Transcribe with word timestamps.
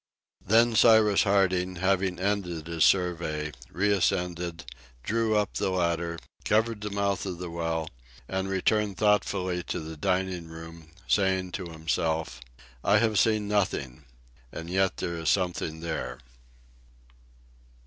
Then 0.43 0.75
Cyrus 0.75 1.21
Harding, 1.25 1.75
having 1.75 2.17
ended 2.19 2.65
his 2.65 2.83
survey, 2.83 3.51
re 3.71 3.91
ascended, 3.91 4.65
drew 5.03 5.37
up 5.37 5.53
the 5.53 5.69
ladder, 5.69 6.17
covered 6.43 6.81
the 6.81 6.89
mouth 6.89 7.23
of 7.27 7.37
the 7.37 7.51
well, 7.51 7.87
and 8.27 8.49
returned 8.49 8.97
thoughtfully 8.97 9.61
to 9.65 9.79
the 9.79 9.95
diningroom, 9.95 10.87
saying 11.07 11.51
to 11.51 11.67
himself, 11.69 12.39
"I 12.83 12.97
have 12.97 13.19
seen 13.19 13.47
nothing, 13.47 14.05
and 14.51 14.71
yet 14.71 14.97
there 14.97 15.17
is 15.17 15.29
something 15.29 15.81
there!" 15.81 16.17